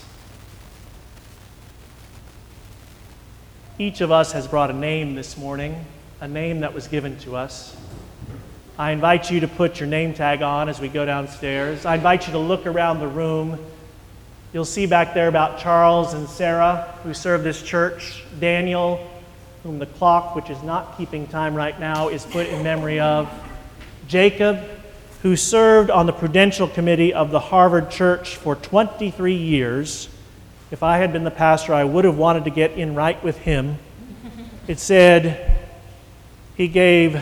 Each 3.80 4.02
of 4.02 4.12
us 4.12 4.34
has 4.34 4.48
brought 4.48 4.70
a 4.70 4.74
name 4.74 5.16
this 5.16 5.36
morning, 5.36 5.84
a 6.22 6.28
name 6.28 6.60
that 6.60 6.76
was 6.76 6.88
given 6.88 7.18
to 7.22 7.36
us. 7.36 7.76
I 8.78 8.92
invite 8.92 9.32
you 9.32 9.40
to 9.40 9.48
put 9.48 9.80
your 9.80 9.90
name 9.90 10.14
tag 10.14 10.44
on 10.44 10.70
as 10.70 10.80
we 10.80 10.90
go 10.90 11.08
downstairs. 11.08 11.84
I 11.84 11.96
invite 11.96 12.28
you 12.28 12.34
to 12.34 12.40
look 12.40 12.68
around 12.68 13.00
the 13.00 13.08
room. 13.08 13.58
You'll 14.54 14.64
see 14.64 14.86
back 14.86 15.16
there 15.16 15.28
about 15.28 15.58
Charles 15.58 16.14
and 16.14 16.30
Sarah, 16.30 16.94
who 17.02 17.16
serve 17.16 17.44
this 17.44 17.64
church, 17.64 18.24
Daniel, 18.40 19.10
whom 19.64 19.80
the 19.80 19.88
clock, 19.88 20.36
which 20.36 20.52
is 20.52 20.62
not 20.62 20.96
keeping 20.96 21.26
time 21.26 21.56
right 21.56 21.80
now, 21.80 22.10
is 22.10 22.28
put 22.28 22.46
in 22.46 22.62
memory 22.62 23.00
of, 23.00 23.28
Jacob, 24.08 24.60
who 25.24 25.36
served 25.36 25.90
on 25.90 26.06
the 26.06 26.14
Prudential 26.14 26.68
Committee 26.68 27.12
of 27.12 27.32
the 27.32 27.40
Harvard 27.40 27.90
Church 27.90 28.36
for 28.36 28.56
23 28.56 29.34
years. 29.34 30.10
If 30.74 30.82
I 30.82 30.98
had 30.98 31.14
been 31.14 31.24
the 31.24 31.30
pastor, 31.30 31.72
I 31.76 31.84
would 31.84 32.04
have 32.04 32.18
wanted 32.18 32.46
to 32.46 32.50
get 32.50 32.72
in 32.72 32.96
right 32.96 33.24
with 33.24 33.38
him. 33.38 33.78
It 34.68 34.80
said 34.80 35.56
he 36.58 36.68
gave, 36.68 37.22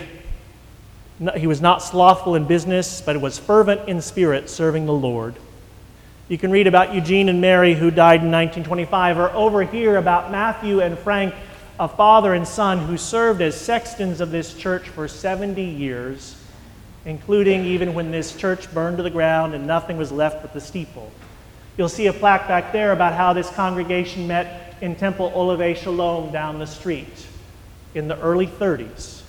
he 1.36 1.48
was 1.48 1.60
not 1.60 1.84
slothful 1.84 2.36
in 2.36 2.46
business, 2.46 3.02
but 3.02 3.20
was 3.20 3.38
fervent 3.38 3.90
in 3.90 4.02
spirit, 4.02 4.50
serving 4.50 4.86
the 4.86 4.94
Lord. 4.94 5.36
You 6.30 6.38
can 6.38 6.50
read 6.50 6.66
about 6.66 6.96
Eugene 6.96 7.28
and 7.28 7.42
Mary, 7.42 7.74
who 7.74 7.92
died 7.92 8.22
in 8.22 8.32
1925, 8.32 9.18
or 9.18 9.32
over 9.32 9.64
here 9.64 9.98
about 9.98 10.32
Matthew 10.32 10.80
and 10.80 10.98
Frank, 10.98 11.36
a 11.78 11.90
father 11.90 12.34
and 12.34 12.48
son 12.48 12.78
who 12.80 12.96
served 12.96 13.42
as 13.42 13.60
sextons 13.60 14.22
of 14.22 14.32
this 14.32 14.54
church 14.54 14.88
for 14.88 15.10
70 15.10 15.62
years 15.62 16.38
including 17.04 17.66
even 17.66 17.96
when 17.96 18.12
this 18.12 18.36
church 18.36 18.72
burned 18.76 18.98
to 18.98 19.04
the 19.04 19.10
ground 19.10 19.56
and 19.56 19.66
nothing 19.66 19.98
was 19.98 20.12
left 20.12 20.44
but 20.44 20.54
the 20.54 20.62
steeple. 20.62 21.12
You'll 21.82 21.90
see 21.90 22.06
a 22.06 22.14
plaque 22.14 22.48
back 22.48 22.72
there 22.72 22.92
about 22.92 23.16
how 23.16 23.34
this 23.34 23.50
congregation 23.50 24.28
met 24.28 24.76
in 24.82 24.96
Temple 24.96 25.32
Ohabei 25.32 25.76
Shalom 25.76 26.32
down 26.32 26.60
the 26.60 26.68
street 26.68 27.26
in 27.96 28.08
the 28.08 28.20
early 28.20 28.46
30s, 28.46 29.24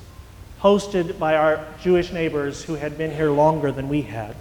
hosted 0.61 1.19
by 1.19 1.35
our 1.35 1.67
Jewish 1.81 2.13
neighbors 2.13 2.63
who 2.63 2.75
had 2.75 2.99
been 2.99 3.11
here 3.11 3.31
longer 3.31 3.73
than 3.73 3.89
we 3.89 4.03
had. 4.03 4.37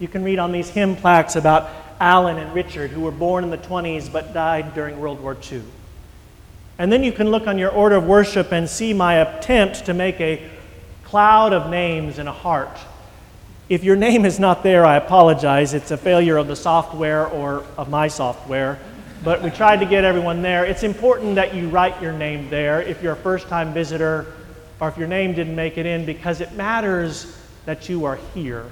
You 0.00 0.08
can 0.08 0.24
read 0.24 0.40
on 0.40 0.50
these 0.50 0.68
hymn 0.68 0.96
plaques 0.96 1.36
about 1.36 1.70
Alan 2.00 2.38
and 2.38 2.52
Richard, 2.52 2.90
who 2.90 3.02
were 3.02 3.12
born 3.12 3.44
in 3.44 3.50
the 3.50 3.58
20s 3.58 4.10
but 4.10 4.34
died 4.34 4.74
during 4.74 4.98
World 4.98 5.20
War 5.20 5.36
II. 5.52 5.62
And 6.76 6.90
then 6.90 7.04
you 7.04 7.12
can 7.12 7.30
look 7.30 7.46
on 7.46 7.56
your 7.56 7.70
order 7.70 7.94
of 7.94 8.04
worship 8.04 8.50
and 8.50 8.68
see 8.68 8.92
my 8.92 9.18
attempt 9.18 9.86
to 9.86 9.94
make 9.94 10.20
a 10.20 10.50
cloud 11.04 11.52
of 11.52 11.70
names 11.70 12.18
in 12.18 12.26
a 12.26 12.32
heart. 12.32 12.76
If 13.68 13.82
your 13.82 13.96
name 13.96 14.24
is 14.24 14.38
not 14.38 14.62
there, 14.62 14.86
I 14.86 14.96
apologize. 14.96 15.74
It's 15.74 15.90
a 15.90 15.96
failure 15.96 16.36
of 16.36 16.46
the 16.46 16.54
software 16.54 17.26
or 17.26 17.64
of 17.76 17.88
my 17.88 18.06
software. 18.06 18.78
But 19.24 19.42
we 19.42 19.50
tried 19.50 19.80
to 19.80 19.86
get 19.86 20.04
everyone 20.04 20.40
there. 20.40 20.64
It's 20.64 20.84
important 20.84 21.34
that 21.34 21.52
you 21.52 21.68
write 21.68 22.00
your 22.00 22.12
name 22.12 22.48
there 22.48 22.80
if 22.80 23.02
you're 23.02 23.14
a 23.14 23.16
first 23.16 23.48
time 23.48 23.74
visitor 23.74 24.32
or 24.78 24.88
if 24.88 24.96
your 24.96 25.08
name 25.08 25.34
didn't 25.34 25.56
make 25.56 25.78
it 25.78 25.86
in 25.86 26.06
because 26.06 26.40
it 26.40 26.52
matters 26.52 27.36
that 27.64 27.88
you 27.88 28.04
are 28.04 28.20
here, 28.34 28.70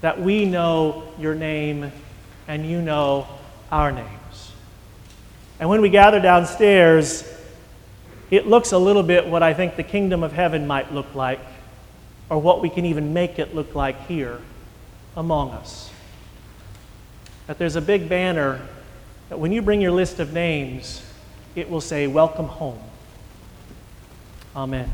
that 0.00 0.20
we 0.20 0.46
know 0.46 1.04
your 1.16 1.36
name 1.36 1.92
and 2.48 2.66
you 2.68 2.82
know 2.82 3.28
our 3.70 3.92
names. 3.92 4.52
And 5.60 5.68
when 5.68 5.80
we 5.80 5.90
gather 5.90 6.18
downstairs, 6.18 7.22
it 8.32 8.48
looks 8.48 8.72
a 8.72 8.78
little 8.78 9.04
bit 9.04 9.28
what 9.28 9.44
I 9.44 9.54
think 9.54 9.76
the 9.76 9.84
kingdom 9.84 10.24
of 10.24 10.32
heaven 10.32 10.66
might 10.66 10.92
look 10.92 11.14
like, 11.14 11.38
or 12.32 12.40
what 12.40 12.62
we 12.62 12.70
can 12.70 12.86
even 12.86 13.12
make 13.12 13.38
it 13.38 13.54
look 13.54 13.74
like 13.74 14.06
here 14.06 14.38
among 15.14 15.50
us. 15.50 15.90
That 17.46 17.58
there's 17.58 17.76
a 17.76 17.82
big 17.82 18.08
banner 18.08 18.66
that 19.28 19.38
when 19.38 19.52
you 19.52 19.60
bring 19.60 19.82
your 19.82 19.92
list 19.92 20.18
of 20.18 20.32
names, 20.32 21.04
it 21.54 21.68
will 21.68 21.82
say, 21.82 22.06
Welcome 22.06 22.46
home. 22.46 22.80
Amen. 24.56 24.90